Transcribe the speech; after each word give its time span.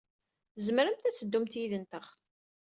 Tzemremt 0.55 1.07
ad 1.09 1.15
teddumt 1.15 1.53
yid-nteɣ. 1.59 2.05